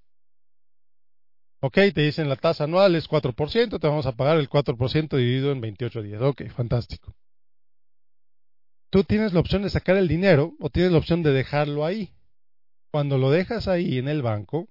Ok, 1.63 1.75
te 1.93 2.01
dicen 2.01 2.27
la 2.27 2.37
tasa 2.37 2.63
anual 2.63 2.95
es 2.95 3.07
4%, 3.07 3.79
te 3.79 3.87
vamos 3.87 4.07
a 4.07 4.13
pagar 4.13 4.37
el 4.37 4.49
4% 4.49 5.15
dividido 5.15 5.51
en 5.51 5.61
28 5.61 6.01
días. 6.01 6.21
Ok, 6.21 6.49
fantástico. 6.49 7.15
Tú 8.89 9.03
tienes 9.03 9.33
la 9.33 9.39
opción 9.39 9.61
de 9.61 9.69
sacar 9.69 9.95
el 9.95 10.07
dinero 10.07 10.55
o 10.59 10.69
tienes 10.69 10.91
la 10.91 10.97
opción 10.97 11.21
de 11.21 11.31
dejarlo 11.31 11.85
ahí. 11.85 12.13
Cuando 12.91 13.17
lo 13.17 13.29
dejas 13.29 13.67
ahí 13.67 13.99
en 13.99 14.07
el 14.07 14.23
banco, 14.23 14.67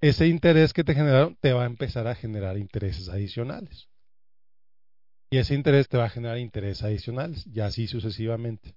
ese 0.00 0.26
interés 0.26 0.72
que 0.72 0.82
te 0.82 0.94
generaron 0.94 1.36
te 1.40 1.52
va 1.52 1.62
a 1.62 1.66
empezar 1.66 2.06
a 2.08 2.14
generar 2.14 2.56
intereses 2.56 3.10
adicionales. 3.10 3.88
Y 5.30 5.38
ese 5.38 5.54
interés 5.54 5.88
te 5.88 5.98
va 5.98 6.06
a 6.06 6.10
generar 6.10 6.38
intereses 6.38 6.82
adicionales, 6.82 7.46
y 7.46 7.60
así 7.60 7.86
sucesivamente. 7.86 8.74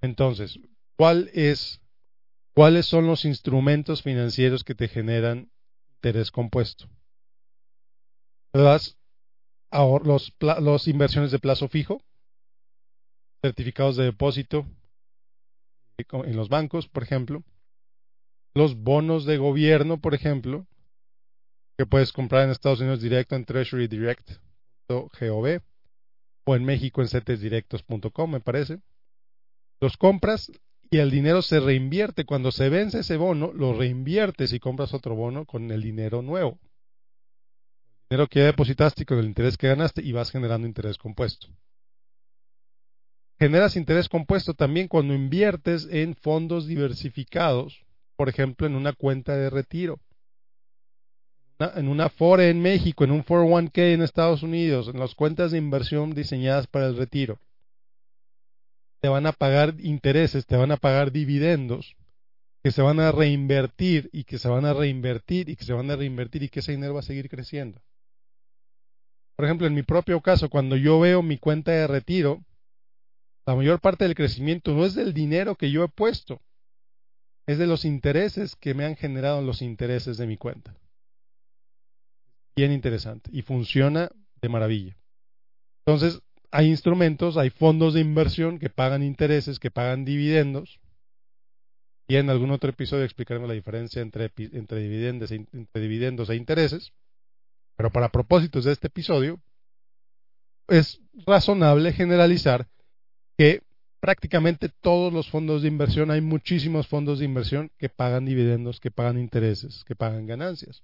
Entonces, 0.00 0.60
¿cuál 0.96 1.30
es, 1.34 1.80
¿cuáles 2.54 2.86
son 2.86 3.06
los 3.06 3.24
instrumentos 3.24 4.02
financieros 4.02 4.62
que 4.62 4.74
te 4.74 4.88
generan 4.88 5.50
interés 5.98 6.30
compuesto? 6.30 6.88
Las, 8.52 8.98
los, 9.72 10.34
los 10.40 10.88
inversiones 10.88 11.30
de 11.30 11.38
plazo 11.38 11.68
fijo, 11.68 12.02
certificados 13.42 13.96
de 13.96 14.04
depósito 14.04 14.66
en 15.98 16.36
los 16.36 16.48
bancos, 16.48 16.88
por 16.88 17.02
ejemplo, 17.02 17.42
los 18.54 18.76
bonos 18.76 19.24
de 19.24 19.38
gobierno, 19.38 20.00
por 20.00 20.14
ejemplo, 20.14 20.66
que 21.76 21.86
puedes 21.86 22.12
comprar 22.12 22.44
en 22.44 22.50
Estados 22.50 22.80
Unidos 22.80 23.00
directo 23.00 23.34
en 23.36 23.44
treasurydirect.gov 23.44 25.62
o 26.46 26.56
en 26.56 26.64
México 26.64 27.02
en 27.02 27.08
cetesdirectos.com, 27.08 28.30
me 28.30 28.40
parece. 28.40 28.80
Los 29.80 29.96
compras 29.96 30.50
y 30.90 30.98
el 30.98 31.10
dinero 31.10 31.42
se 31.42 31.60
reinvierte. 31.60 32.24
Cuando 32.24 32.50
se 32.50 32.68
vence 32.68 33.00
ese 33.00 33.16
bono, 33.16 33.52
lo 33.52 33.72
reinviertes 33.74 34.52
y 34.52 34.60
compras 34.60 34.94
otro 34.94 35.14
bono 35.14 35.44
con 35.44 35.70
el 35.70 35.82
dinero 35.82 36.22
nuevo. 36.22 36.58
El 38.02 38.16
dinero 38.16 38.28
que 38.28 38.40
depositaste 38.40 39.04
con 39.04 39.18
el 39.18 39.26
interés 39.26 39.56
que 39.56 39.68
ganaste 39.68 40.02
y 40.02 40.12
vas 40.12 40.30
generando 40.30 40.66
interés 40.66 40.96
compuesto. 40.96 41.48
Generas 43.38 43.76
interés 43.76 44.08
compuesto 44.08 44.54
también 44.54 44.88
cuando 44.88 45.14
inviertes 45.14 45.86
en 45.90 46.14
fondos 46.14 46.66
diversificados 46.66 47.84
por 48.18 48.28
ejemplo, 48.28 48.66
en 48.66 48.74
una 48.74 48.92
cuenta 48.94 49.36
de 49.36 49.48
retiro, 49.48 50.00
en 51.60 51.86
una 51.86 52.08
FORE 52.08 52.50
en 52.50 52.60
México, 52.60 53.04
en 53.04 53.12
un 53.12 53.24
401k 53.24 53.94
en 53.94 54.02
Estados 54.02 54.42
Unidos, 54.42 54.88
en 54.88 54.98
las 54.98 55.14
cuentas 55.14 55.52
de 55.52 55.58
inversión 55.58 56.12
diseñadas 56.14 56.66
para 56.66 56.86
el 56.86 56.96
retiro. 56.96 57.38
Te 59.00 59.08
van 59.08 59.26
a 59.26 59.32
pagar 59.32 59.74
intereses, 59.78 60.46
te 60.46 60.56
van 60.56 60.72
a 60.72 60.76
pagar 60.76 61.12
dividendos 61.12 61.96
que 62.62 62.72
se 62.72 62.82
van 62.82 63.00
a 63.00 63.12
reinvertir 63.12 64.10
y 64.12 64.24
que 64.24 64.38
se 64.38 64.48
van 64.48 64.64
a 64.64 64.74
reinvertir 64.74 65.48
y 65.48 65.56
que 65.56 65.64
se 65.64 65.72
van 65.72 65.90
a 65.90 65.96
reinvertir 65.96 66.42
y 66.42 66.48
que 66.48 66.60
ese 66.60 66.72
dinero 66.72 66.94
va 66.94 67.00
a 67.00 67.04
seguir 67.04 67.28
creciendo. 67.28 67.80
Por 69.36 69.44
ejemplo, 69.44 69.68
en 69.68 69.74
mi 69.74 69.84
propio 69.84 70.20
caso, 70.20 70.50
cuando 70.50 70.76
yo 70.76 70.98
veo 70.98 71.22
mi 71.22 71.38
cuenta 71.38 71.70
de 71.70 71.86
retiro, 71.86 72.44
la 73.46 73.54
mayor 73.54 73.80
parte 73.80 74.04
del 74.04 74.16
crecimiento 74.16 74.74
no 74.74 74.84
es 74.84 74.94
del 74.94 75.14
dinero 75.14 75.54
que 75.54 75.70
yo 75.70 75.84
he 75.84 75.88
puesto, 75.88 76.42
es 77.46 77.58
de 77.58 77.66
los 77.66 77.84
intereses 77.84 78.56
que 78.56 78.74
me 78.74 78.84
han 78.84 78.96
generado 78.96 79.40
los 79.40 79.62
intereses 79.62 80.18
de 80.18 80.26
mi 80.26 80.36
cuenta. 80.36 80.76
Bien 82.56 82.72
interesante 82.72 83.30
y 83.32 83.42
funciona 83.42 84.10
de 84.42 84.48
maravilla. 84.48 84.98
Entonces, 85.86 86.20
hay 86.50 86.68
instrumentos, 86.68 87.36
hay 87.36 87.50
fondos 87.50 87.94
de 87.94 88.00
inversión 88.00 88.58
que 88.58 88.70
pagan 88.70 89.02
intereses, 89.02 89.58
que 89.58 89.70
pagan 89.70 90.04
dividendos. 90.04 90.80
Y 92.08 92.16
en 92.16 92.30
algún 92.30 92.50
otro 92.50 92.70
episodio 92.70 93.04
explicaremos 93.04 93.48
la 93.48 93.54
diferencia 93.54 94.00
entre, 94.00 94.32
entre, 94.36 94.80
dividendos, 94.80 95.30
e, 95.30 95.46
entre 95.52 95.82
dividendos 95.82 96.30
e 96.30 96.36
intereses. 96.36 96.92
Pero 97.76 97.92
para 97.92 98.08
propósitos 98.08 98.64
de 98.64 98.72
este 98.72 98.86
episodio, 98.86 99.40
es 100.68 101.00
razonable 101.26 101.92
generalizar 101.92 102.66
que 103.36 103.62
prácticamente 104.00 104.68
todos 104.68 105.12
los 105.12 105.28
fondos 105.28 105.62
de 105.62 105.68
inversión, 105.68 106.10
hay 106.10 106.20
muchísimos 106.20 106.86
fondos 106.86 107.18
de 107.18 107.24
inversión 107.24 107.70
que 107.78 107.88
pagan 107.88 108.24
dividendos, 108.24 108.80
que 108.80 108.90
pagan 108.90 109.18
intereses, 109.18 109.84
que 109.84 109.94
pagan 109.94 110.26
ganancias. 110.26 110.82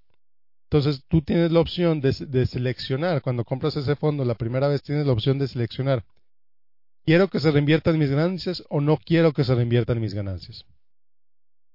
Entonces 0.74 1.04
tú 1.06 1.22
tienes 1.22 1.52
la 1.52 1.60
opción 1.60 2.00
de, 2.00 2.12
seleccionar, 2.46 3.22
cuando 3.22 3.44
compras 3.44 3.76
ese 3.76 3.94
fondo 3.94 4.24
la 4.24 4.34
primera 4.34 4.66
vez 4.66 4.82
tienes 4.82 5.06
la 5.06 5.12
opción 5.12 5.38
de 5.38 5.46
seleccionar, 5.46 6.04
¿quiero 7.04 7.28
que 7.28 7.38
se 7.38 7.52
reinviertan 7.52 7.96
mis 7.96 8.10
ganancias 8.10 8.64
o 8.70 8.80
no 8.80 8.96
quiero 8.96 9.32
que 9.32 9.44
se 9.44 9.54
reinviertan 9.54 10.00
mis 10.00 10.14
ganancias? 10.14 10.66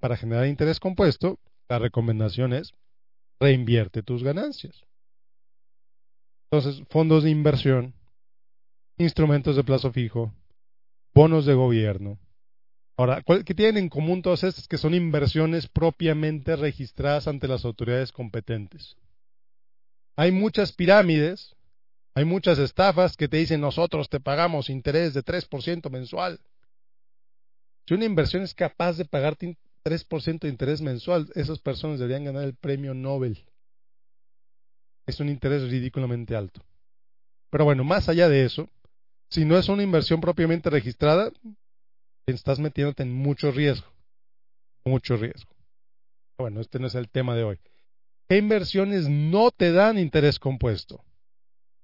Para 0.02 0.18
generar 0.18 0.48
interés 0.48 0.82
compuesto, 0.82 1.40
la 1.70 1.80
recomendación 1.80 2.52
es 2.52 2.74
reinvierte 3.40 4.04
tus 4.04 4.22
ganancias. 4.22 4.84
Entonces, 6.52 6.86
fondos 6.90 7.24
de 7.24 7.30
inversión, 7.30 7.94
instrumentos 8.98 9.56
de 9.56 9.64
plazo 9.64 9.94
fijo, 9.94 10.34
bonos 11.14 11.46
de 11.46 11.54
gobierno. 11.54 12.20
Ahora, 13.00 13.24
¿qué 13.24 13.56
tienen 13.56 13.78
en 13.86 13.90
común 13.90 14.22
todas 14.22 14.44
estas? 14.44 14.68
Que 14.68 14.78
son 14.78 14.94
inversiones 14.94 15.70
propiamente 15.70 16.58
registradas 16.58 17.30
ante 17.30 17.48
las 17.48 17.64
autoridades 17.64 18.12
competentes. 18.12 18.98
Hay 20.18 20.34
muchas 20.34 20.74
pirámides, 20.74 21.56
hay 22.14 22.26
muchas 22.26 22.60
estafas 22.60 23.16
que 23.16 23.30
te 23.30 23.38
dicen 23.38 23.62
nosotros 23.62 24.10
te 24.10 24.20
pagamos 24.20 24.70
interés 24.70 25.14
de 25.14 25.24
3% 25.24 25.90
mensual. 25.90 26.42
Si 27.88 27.94
una 27.94 28.04
inversión 28.04 28.44
es 28.44 28.54
capaz 28.54 28.98
de 28.98 29.06
pagarte 29.06 29.58
3% 29.86 30.40
de 30.42 30.50
interés 30.50 30.82
mensual, 30.82 31.32
esas 31.36 31.60
personas 31.60 32.00
deberían 32.00 32.26
ganar 32.26 32.44
el 32.44 32.56
premio 32.56 32.94
Nobel. 32.94 33.46
Es 35.06 35.22
un 35.22 35.30
interés 35.30 35.62
ridículamente 35.72 36.36
alto. 36.36 36.62
Pero 37.50 37.64
bueno, 37.64 37.86
más 37.86 38.10
allá 38.10 38.28
de 38.28 38.44
eso, 38.44 38.70
si 39.30 39.46
no 39.46 39.58
es 39.58 39.70
una 39.70 39.84
inversión 39.84 40.20
propiamente 40.20 40.70
registrada, 40.70 41.32
estás 42.36 42.60
metiéndote 42.60 43.04
en 43.04 43.14
mucho 43.14 43.52
riesgo. 43.52 43.88
Mucho 44.86 45.18
riesgo. 45.18 45.52
Bueno, 46.38 46.62
este 46.62 46.80
no 46.80 46.88
es 46.88 46.96
el 46.96 47.10
tema 47.10 47.36
de 47.36 47.44
hoy. 47.44 47.60
¿Qué 48.30 48.38
inversiones 48.38 49.10
no 49.10 49.52
te 49.52 49.72
dan 49.72 49.98
interés 49.98 50.40
compuesto? 50.40 51.04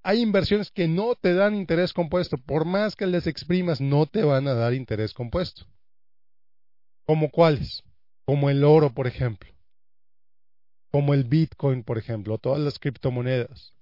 Hay 0.03 0.21
inversiones 0.21 0.71
que 0.71 0.87
no 0.87 1.15
te 1.15 1.33
dan 1.33 1.55
interés 1.55 1.91
compuesto. 1.91 2.37
Por 2.37 2.65
más 2.65 2.95
que 2.95 3.07
les 3.07 3.25
exprimas, 3.25 3.81
no 3.81 4.05
te 4.05 4.23
van 4.23 4.47
a 4.47 4.53
dar 4.53 4.73
interés 4.73 5.13
compuesto. 5.13 5.65
¿Como 7.07 7.31
cuáles? 7.31 7.83
Como 8.25 8.49
el 8.49 8.63
oro, 8.63 8.93
por 8.93 9.07
ejemplo. 9.07 9.51
Como 10.91 11.13
el 11.13 11.23
Bitcoin, 11.23 11.83
por 11.83 11.97
ejemplo, 11.97 12.37
todas 12.37 12.59
las 12.59 12.79
criptomonedas. 12.79 13.73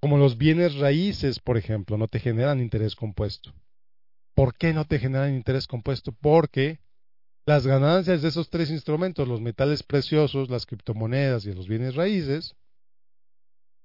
Como 0.00 0.16
los 0.16 0.38
bienes 0.38 0.76
raíces, 0.76 1.38
por 1.38 1.58
ejemplo, 1.58 1.98
no 1.98 2.08
te 2.08 2.18
generan 2.18 2.60
interés 2.60 2.96
compuesto. 2.96 3.52
¿Por 4.34 4.56
qué 4.56 4.72
no 4.72 4.84
te 4.84 4.98
generan 4.98 5.34
interés 5.34 5.66
compuesto? 5.66 6.12
Porque 6.12 6.80
las 7.46 7.66
ganancias 7.66 8.22
de 8.22 8.28
esos 8.28 8.50
tres 8.50 8.70
instrumentos, 8.70 9.26
los 9.26 9.40
metales 9.40 9.82
preciosos, 9.82 10.50
las 10.50 10.66
criptomonedas 10.66 11.46
y 11.46 11.52
los 11.52 11.68
bienes 11.68 11.94
raíces, 11.94 12.54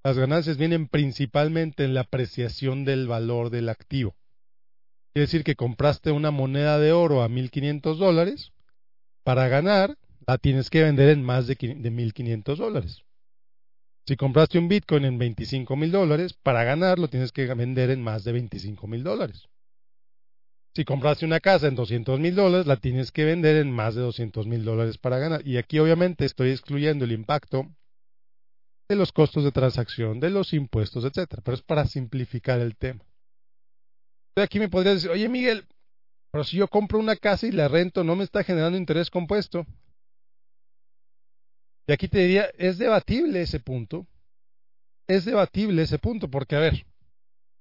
las 0.04 0.18
ganancias 0.18 0.58
vienen 0.58 0.88
principalmente 0.88 1.84
en 1.84 1.96
la 1.96 2.02
apreciación 2.02 2.86
del 2.86 3.08
valor 3.08 3.50
del 3.50 3.70
activo. 3.70 4.16
Quiere 5.14 5.26
decir 5.26 5.44
que 5.44 5.56
compraste 5.56 6.12
una 6.12 6.30
moneda 6.30 6.78
de 6.78 6.92
oro 6.92 7.24
a 7.24 7.30
1.500 7.30 7.98
dólares, 7.98 8.52
para 9.24 9.48
ganar 9.48 9.98
la 10.28 10.38
tienes 10.38 10.70
que 10.70 10.84
vender 10.84 11.10
en 11.10 11.24
más 11.24 11.48
de 11.48 11.58
1.500 11.58 12.58
dólares. 12.58 13.02
Si 14.08 14.16
compraste 14.16 14.60
un 14.60 14.68
Bitcoin 14.68 15.06
en 15.06 15.18
25 15.18 15.76
mil 15.76 15.92
dólares, 15.92 16.34
para 16.34 16.64
ganar 16.64 17.00
lo 17.00 17.08
tienes 17.08 17.32
que 17.32 17.52
vender 17.56 17.90
en 17.90 18.04
más 18.04 18.24
de 18.24 18.34
25 18.34 18.86
mil 18.86 19.04
dólares. 19.04 19.48
Si 20.76 20.84
compraste 20.84 21.26
una 21.26 21.40
casa 21.40 21.68
en 21.68 21.76
200 21.76 22.20
mil 22.20 22.36
dólares, 22.36 22.68
la 22.68 22.76
tienes 22.76 23.14
que 23.14 23.24
vender 23.24 23.56
en 23.56 23.72
más 23.72 23.96
de 23.96 24.02
200 24.02 24.46
mil 24.46 24.66
dólares 24.66 24.98
para 24.98 25.20
ganar. 25.20 25.48
Y 25.48 25.58
aquí 25.58 25.80
obviamente 25.80 26.26
estoy 26.26 26.52
excluyendo 26.52 27.06
el 27.06 27.14
impacto 27.14 27.66
de 28.90 28.96
los 28.98 29.14
costos 29.14 29.46
de 29.46 29.54
transacción, 29.54 30.20
de 30.20 30.30
los 30.30 30.52
impuestos, 30.52 31.06
etcétera. 31.06 31.42
Pero 31.46 31.56
es 31.56 31.64
para 31.64 31.86
simplificar 31.86 32.60
el 32.60 32.76
tema. 32.76 33.06
aquí 34.36 34.60
me 34.60 34.68
podrías 34.68 34.96
decir, 34.96 35.12
oye 35.12 35.30
Miguel, 35.30 35.66
pero 36.30 36.44
si 36.44 36.58
yo 36.58 36.68
compro 36.68 37.00
una 37.00 37.16
casa 37.16 37.48
y 37.48 37.54
la 37.54 37.70
rento, 37.70 38.04
¿no 38.04 38.18
me 38.18 38.26
está 38.26 38.44
generando 38.44 38.78
interés 38.78 39.10
compuesto? 39.10 39.66
Y 41.88 41.94
aquí 41.94 42.10
te 42.10 42.20
diría, 42.20 42.50
es 42.58 42.78
debatible 42.78 43.42
ese 43.42 43.62
punto. 43.62 44.06
Es 45.08 45.24
debatible 45.24 45.84
ese 45.84 46.00
punto, 46.00 46.30
porque 46.30 46.58
a 46.58 46.60
ver, 46.60 46.86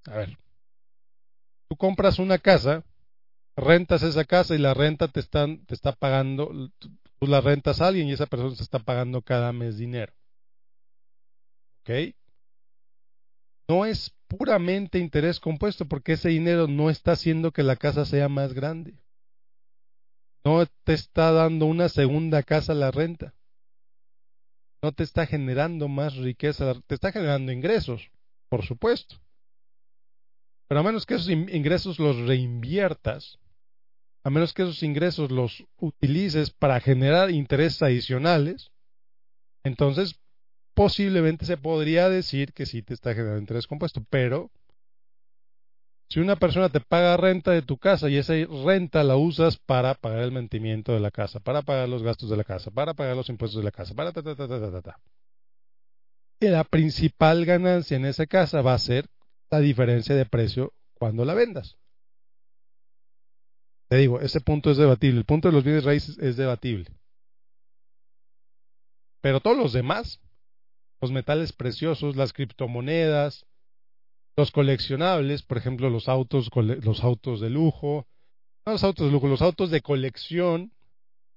a 0.06 0.16
ver, 0.16 0.38
tú 1.68 1.76
compras 1.76 2.18
una 2.18 2.38
casa, 2.38 2.82
rentas 3.56 4.02
esa 4.02 4.24
casa 4.24 4.54
y 4.54 4.58
la 4.58 4.74
renta 4.74 5.08
te, 5.08 5.20
están, 5.20 5.64
te 5.66 5.74
está 5.74 5.92
pagando, 5.92 6.70
tú 6.78 7.26
la 7.26 7.40
rentas 7.40 7.80
a 7.80 7.88
alguien 7.88 8.08
y 8.08 8.12
esa 8.12 8.26
persona 8.26 8.54
te 8.56 8.62
está 8.62 8.78
pagando 8.78 9.22
cada 9.22 9.52
mes 9.52 9.76
dinero. 9.76 10.12
¿Ok? 11.82 12.14
No 13.68 13.86
es 13.86 14.14
puramente 14.28 14.98
interés 14.98 15.40
compuesto 15.40 15.86
porque 15.86 16.14
ese 16.14 16.30
dinero 16.30 16.66
no 16.66 16.90
está 16.90 17.12
haciendo 17.12 17.52
que 17.52 17.62
la 17.62 17.76
casa 17.76 18.04
sea 18.04 18.28
más 18.28 18.52
grande. 18.52 18.98
No 20.44 20.66
te 20.84 20.92
está 20.92 21.32
dando 21.32 21.66
una 21.66 21.88
segunda 21.88 22.42
casa 22.42 22.72
a 22.72 22.76
la 22.76 22.90
renta 22.90 23.34
no 24.84 24.92
te 24.92 25.02
está 25.02 25.24
generando 25.26 25.88
más 25.88 26.14
riqueza, 26.16 26.74
te 26.86 26.94
está 26.94 27.10
generando 27.10 27.50
ingresos, 27.50 28.10
por 28.50 28.66
supuesto. 28.66 29.16
Pero 30.68 30.80
a 30.80 30.82
menos 30.82 31.06
que 31.06 31.14
esos 31.14 31.30
ingresos 31.30 31.98
los 31.98 32.18
reinviertas, 32.28 33.38
a 34.24 34.30
menos 34.30 34.54
que 34.54 34.62
esos 34.62 34.82
ingresos 34.82 35.30
los 35.30 35.64
utilices 35.78 36.50
para 36.50 36.80
generar 36.80 37.30
intereses 37.30 37.82
adicionales, 37.82 38.72
entonces 39.64 40.18
posiblemente 40.74 41.44
se 41.44 41.58
podría 41.58 42.08
decir 42.08 42.52
que 42.52 42.66
sí 42.66 42.82
te 42.82 42.94
está 42.94 43.14
generando 43.14 43.38
interés 43.38 43.66
compuesto, 43.66 44.02
pero 44.08 44.50
si 46.08 46.20
una 46.20 46.36
persona 46.36 46.70
te 46.70 46.80
paga 46.80 47.16
renta 47.16 47.50
de 47.50 47.62
tu 47.62 47.76
casa 47.76 48.08
y 48.08 48.16
esa 48.16 48.34
renta 48.64 49.04
la 49.04 49.16
usas 49.16 49.58
para 49.58 49.94
pagar 49.94 50.20
el 50.20 50.32
mantenimiento 50.32 50.92
de 50.92 51.00
la 51.00 51.10
casa, 51.10 51.40
para 51.40 51.62
pagar 51.62 51.88
los 51.88 52.02
gastos 52.02 52.30
de 52.30 52.36
la 52.36 52.44
casa, 52.44 52.70
para 52.70 52.94
pagar 52.94 53.16
los 53.16 53.28
impuestos 53.28 53.60
de 53.60 53.64
la 53.64 53.72
casa, 53.72 53.94
para 53.94 54.12
ta 54.12 54.22
ta 54.22 54.34
ta 54.34 54.48
ta 54.48 54.70
ta 54.70 54.82
ta. 54.82 55.00
Y 56.40 56.48
la 56.48 56.64
principal 56.64 57.44
ganancia 57.44 57.96
en 57.96 58.06
esa 58.06 58.26
casa 58.26 58.62
va 58.62 58.74
a 58.74 58.78
ser 58.78 59.06
la 59.50 59.60
diferencia 59.60 60.14
de 60.14 60.26
precio 60.26 60.72
cuando 60.94 61.24
la 61.24 61.34
vendas. 61.34 61.76
Te 63.94 63.98
digo, 63.98 64.20
ese 64.20 64.40
punto 64.40 64.72
es 64.72 64.76
debatible. 64.76 65.20
El 65.20 65.24
punto 65.24 65.46
de 65.46 65.54
los 65.54 65.62
bienes 65.62 65.84
raíces 65.84 66.18
es 66.18 66.36
debatible. 66.36 66.90
Pero 69.20 69.38
todos 69.38 69.56
los 69.56 69.72
demás, 69.72 70.20
los 71.00 71.12
metales 71.12 71.52
preciosos, 71.52 72.16
las 72.16 72.32
criptomonedas, 72.32 73.46
los 74.36 74.50
coleccionables, 74.50 75.44
por 75.44 75.58
ejemplo, 75.58 75.90
los 75.90 76.08
autos, 76.08 76.50
los 76.56 77.04
autos 77.04 77.40
de 77.40 77.50
lujo, 77.50 78.08
no 78.66 78.72
los 78.72 78.82
autos 78.82 79.06
de 79.06 79.12
lujo, 79.12 79.28
los 79.28 79.42
autos 79.42 79.70
de 79.70 79.80
colección. 79.80 80.72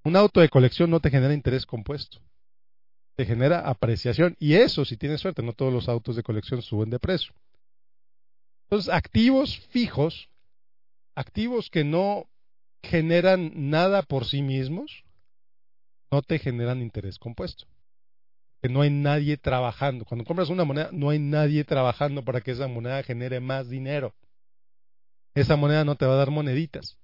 Un 0.03 0.15
auto 0.15 0.39
de 0.39 0.49
colección 0.49 0.89
no 0.89 0.99
te 0.99 1.11
genera 1.11 1.35
interés 1.35 1.67
compuesto, 1.67 2.23
te 3.17 3.27
genera 3.27 3.69
apreciación. 3.69 4.35
Y 4.39 4.55
eso, 4.55 4.83
si 4.83 4.97
tienes 4.97 5.21
suerte, 5.21 5.43
no 5.43 5.53
todos 5.53 5.71
los 5.71 5.87
autos 5.87 6.15
de 6.15 6.23
colección 6.23 6.63
suben 6.63 6.89
de 6.89 6.97
precio. 6.97 7.35
Entonces, 8.63 8.91
activos 8.91 9.59
fijos, 9.69 10.31
activos 11.13 11.69
que 11.69 11.83
no 11.83 12.27
generan 12.83 13.69
nada 13.69 14.01
por 14.03 14.25
sí 14.25 14.41
mismos, 14.41 15.03
no 16.11 16.21
te 16.21 16.39
generan 16.39 16.81
interés 16.81 17.19
compuesto 17.19 17.67
que 18.61 18.69
no 18.69 18.81
hay 18.81 18.89
nadie 18.89 19.37
trabajando. 19.37 20.05
Cuando 20.05 20.25
compras 20.25 20.49
una 20.49 20.63
moneda, 20.63 20.89
no 20.91 21.09
hay 21.09 21.19
nadie 21.19 21.63
trabajando 21.63 22.23
para 22.23 22.41
que 22.41 22.51
esa 22.51 22.67
moneda 22.67 23.03
genere 23.03 23.39
más 23.39 23.69
dinero. 23.69 24.15
Esa 25.35 25.55
moneda 25.55 25.85
no 25.85 25.95
te 25.95 26.05
va 26.05 26.13
a 26.13 26.17
dar 26.17 26.31
moneditas. 26.31 26.97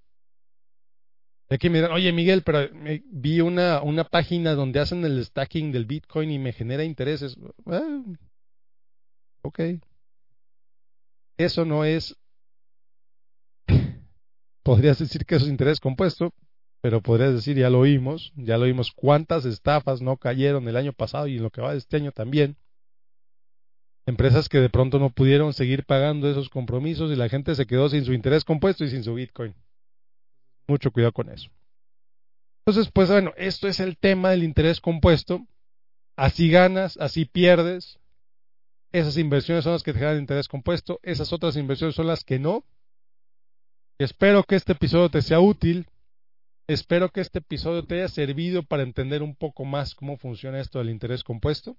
Aquí 1.49 1.69
me 1.69 1.83
oye 1.83 2.11
Miguel, 2.11 2.41
pero 2.41 2.67
vi 3.05 3.41
una, 3.41 3.83
una 3.83 4.05
página 4.05 4.55
donde 4.55 4.79
hacen 4.79 5.05
el 5.05 5.23
stacking 5.23 5.71
del 5.71 5.85
Bitcoin 5.85 6.31
y 6.31 6.39
me 6.39 6.53
genera 6.53 6.83
intereses. 6.83 7.37
Ah, 7.67 8.03
ok. 9.43 9.59
Eso 11.37 11.65
no 11.65 11.85
es. 11.85 12.15
Podrías 14.63 14.97
decir 14.99 15.25
que 15.25 15.35
eso 15.35 15.45
es 15.45 15.51
interés 15.51 15.79
compuesto, 15.79 16.33
pero 16.81 17.01
podrías 17.01 17.33
decir, 17.33 17.57
ya 17.57 17.69
lo 17.69 17.79
oímos, 17.79 18.33
ya 18.35 18.57
lo 18.57 18.63
oímos, 18.63 18.91
cuántas 18.91 19.45
estafas 19.45 20.01
no 20.01 20.17
cayeron 20.17 20.67
el 20.67 20.77
año 20.77 20.93
pasado 20.93 21.27
y 21.27 21.37
en 21.37 21.43
lo 21.43 21.49
que 21.49 21.61
va 21.61 21.71
de 21.71 21.77
este 21.77 21.97
año 21.97 22.11
también. 22.11 22.57
Empresas 24.05 24.49
que 24.49 24.59
de 24.59 24.69
pronto 24.69 24.99
no 24.99 25.09
pudieron 25.09 25.53
seguir 25.53 25.85
pagando 25.85 26.29
esos 26.29 26.49
compromisos 26.49 27.11
y 27.11 27.15
la 27.15 27.29
gente 27.29 27.55
se 27.55 27.65
quedó 27.65 27.89
sin 27.89 28.03
su 28.03 28.13
interés 28.13 28.43
compuesto 28.43 28.83
y 28.83 28.89
sin 28.89 29.03
su 29.03 29.13
Bitcoin. 29.13 29.55
Mucho 30.67 30.91
cuidado 30.91 31.13
con 31.13 31.29
eso. 31.29 31.49
Entonces, 32.65 32.91
pues 32.93 33.09
bueno, 33.09 33.33
esto 33.37 33.67
es 33.67 33.79
el 33.79 33.97
tema 33.97 34.31
del 34.31 34.43
interés 34.43 34.81
compuesto. 34.81 35.45
Así 36.15 36.49
ganas, 36.49 36.97
así 36.97 37.25
pierdes. 37.25 37.99
Esas 38.91 39.17
inversiones 39.17 39.63
son 39.63 39.73
las 39.73 39.83
que 39.83 39.91
te 39.91 39.99
generan 39.99 40.19
interés 40.19 40.47
compuesto, 40.47 40.99
esas 41.01 41.33
otras 41.33 41.57
inversiones 41.57 41.95
son 41.95 42.07
las 42.07 42.23
que 42.23 42.39
no. 42.39 42.63
Espero 43.99 44.43
que 44.43 44.55
este 44.55 44.73
episodio 44.73 45.09
te 45.09 45.21
sea 45.21 45.39
útil. 45.39 45.87
Espero 46.67 47.09
que 47.09 47.21
este 47.21 47.39
episodio 47.39 47.85
te 47.85 47.95
haya 47.95 48.07
servido 48.07 48.63
para 48.63 48.83
entender 48.83 49.21
un 49.21 49.35
poco 49.35 49.65
más 49.65 49.95
cómo 49.95 50.17
funciona 50.17 50.59
esto 50.59 50.79
del 50.79 50.89
interés 50.89 51.23
compuesto. 51.23 51.77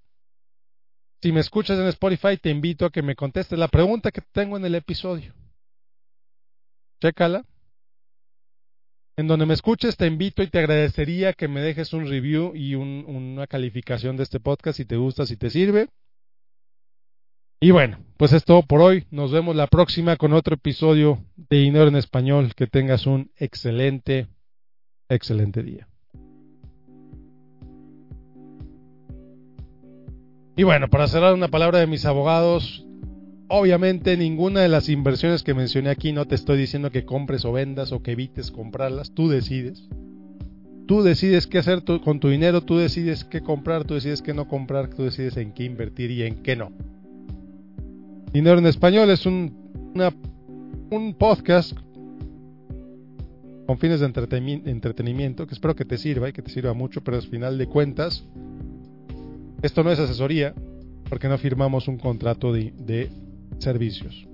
Si 1.21 1.31
me 1.31 1.39
escuchas 1.39 1.79
en 1.79 1.87
Spotify, 1.87 2.37
te 2.37 2.51
invito 2.51 2.85
a 2.85 2.91
que 2.91 3.01
me 3.01 3.15
contestes 3.15 3.57
la 3.57 3.67
pregunta 3.67 4.11
que 4.11 4.21
tengo 4.21 4.57
en 4.57 4.65
el 4.65 4.75
episodio. 4.75 5.33
Chécala. 7.01 7.45
En 9.17 9.27
donde 9.27 9.45
me 9.45 9.53
escuches, 9.53 9.97
te 9.97 10.07
invito 10.07 10.43
y 10.43 10.47
te 10.47 10.59
agradecería 10.59 11.33
que 11.33 11.47
me 11.47 11.61
dejes 11.61 11.93
un 11.93 12.07
review 12.07 12.53
y 12.53 12.75
una 12.75 13.47
calificación 13.47 14.17
de 14.17 14.23
este 14.23 14.39
podcast 14.39 14.77
si 14.77 14.85
te 14.85 14.97
gusta, 14.97 15.25
si 15.25 15.37
te 15.37 15.49
sirve. 15.49 15.89
Y 17.59 17.71
bueno, 17.71 17.97
pues 18.17 18.33
es 18.33 18.43
todo 18.43 18.63
por 18.63 18.81
hoy. 18.81 19.05
Nos 19.11 19.31
vemos 19.31 19.55
la 19.55 19.67
próxima 19.67 20.17
con 20.17 20.33
otro 20.33 20.55
episodio 20.55 21.23
de 21.35 21.57
Dinero 21.57 21.87
en 21.87 21.95
Español. 21.95 22.53
Que 22.55 22.67
tengas 22.67 23.07
un 23.07 23.31
excelente 23.37 24.27
excelente 25.09 25.63
día. 25.63 25.87
Y 30.57 30.63
bueno, 30.63 30.89
para 30.89 31.07
cerrar 31.07 31.33
una 31.33 31.49
palabra 31.49 31.79
de 31.79 31.87
mis 31.87 32.05
abogados, 32.05 32.85
obviamente 33.49 34.15
ninguna 34.15 34.61
de 34.61 34.69
las 34.69 34.87
inversiones 34.87 35.43
que 35.43 35.53
mencioné 35.53 35.89
aquí 35.89 36.13
no 36.13 36.25
te 36.25 36.35
estoy 36.35 36.57
diciendo 36.57 36.91
que 36.91 37.03
compres 37.03 37.43
o 37.43 37.51
vendas 37.51 37.91
o 37.91 38.01
que 38.01 38.11
evites 38.11 38.51
comprarlas, 38.51 39.13
tú 39.13 39.27
decides. 39.27 39.89
Tú 40.87 41.01
decides 41.01 41.47
qué 41.47 41.57
hacer 41.57 41.83
con 41.83 42.19
tu 42.19 42.29
dinero, 42.29 42.61
tú 42.61 42.77
decides 42.77 43.25
qué 43.25 43.41
comprar, 43.41 43.85
tú 43.85 43.95
decides 43.95 44.21
qué 44.21 44.33
no 44.33 44.47
comprar, 44.47 44.87
tú 44.87 45.03
decides 45.03 45.35
en 45.35 45.51
qué 45.51 45.63
invertir 45.63 46.11
y 46.11 46.23
en 46.23 46.41
qué 46.43 46.55
no. 46.55 46.71
Dinero 48.35 48.59
en 48.59 48.65
español 48.65 49.09
es 49.11 49.25
un, 49.25 49.49
un 50.91 51.13
podcast 51.13 51.71
con 53.65 53.77
fines 53.77 54.01
de 54.01 54.07
entretenimiento, 54.65 55.47
que 55.47 55.53
espero 55.53 55.73
que 55.73 55.85
te 55.85 55.97
sirva 55.97 56.27
y 56.27 56.33
que 56.33 56.41
te 56.41 56.51
sirva 56.51 56.73
mucho, 56.73 57.01
pero 57.01 57.15
al 57.15 57.23
final 57.23 57.57
de 57.57 57.67
cuentas, 57.67 58.25
esto 59.61 59.85
no 59.85 59.91
es 59.93 59.99
asesoría, 59.99 60.53
porque 61.07 61.29
no 61.29 61.37
firmamos 61.37 61.87
un 61.87 61.97
contrato 61.97 62.51
de, 62.51 62.73
de 62.77 63.09
servicios. 63.59 64.27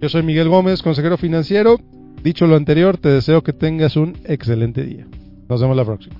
Yo 0.00 0.08
soy 0.08 0.24
Miguel 0.24 0.48
Gómez, 0.48 0.82
consejero 0.82 1.16
financiero. 1.16 1.78
Dicho 2.24 2.48
lo 2.48 2.56
anterior, 2.56 2.98
te 2.98 3.08
deseo 3.08 3.44
que 3.44 3.52
tengas 3.52 3.94
un 3.94 4.16
excelente 4.24 4.82
día. 4.82 5.06
Nos 5.48 5.60
vemos 5.60 5.76
la 5.76 5.84
próxima. 5.84 6.16